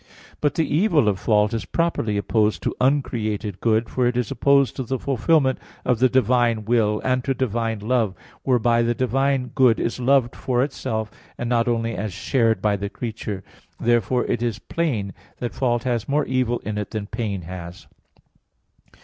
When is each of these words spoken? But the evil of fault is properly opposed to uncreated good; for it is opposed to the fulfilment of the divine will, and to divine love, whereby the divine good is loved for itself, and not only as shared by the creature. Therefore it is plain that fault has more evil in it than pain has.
But 0.39 0.55
the 0.55 0.65
evil 0.67 1.07
of 1.07 1.19
fault 1.19 1.53
is 1.53 1.63
properly 1.65 2.17
opposed 2.17 2.63
to 2.63 2.73
uncreated 2.81 3.59
good; 3.59 3.87
for 3.87 4.07
it 4.07 4.17
is 4.17 4.31
opposed 4.31 4.75
to 4.77 4.83
the 4.83 4.97
fulfilment 4.97 5.59
of 5.85 5.99
the 5.99 6.09
divine 6.09 6.65
will, 6.65 6.99
and 7.03 7.23
to 7.23 7.35
divine 7.35 7.77
love, 7.77 8.15
whereby 8.41 8.81
the 8.81 8.95
divine 8.95 9.51
good 9.53 9.79
is 9.79 9.99
loved 9.99 10.35
for 10.35 10.63
itself, 10.63 11.11
and 11.37 11.47
not 11.51 11.67
only 11.67 11.93
as 11.95 12.13
shared 12.13 12.63
by 12.63 12.75
the 12.77 12.89
creature. 12.89 13.43
Therefore 13.79 14.25
it 14.25 14.41
is 14.41 14.57
plain 14.57 15.13
that 15.37 15.53
fault 15.53 15.83
has 15.83 16.09
more 16.09 16.25
evil 16.25 16.57
in 16.65 16.79
it 16.79 16.89
than 16.89 17.05
pain 17.05 17.43
has. 17.43 17.85